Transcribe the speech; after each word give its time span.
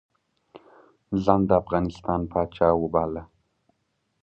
ځان 1.23 1.41
د 1.49 1.51
افغانستان 1.61 2.21
پاچا 2.31 2.67
وباله. 2.81 3.23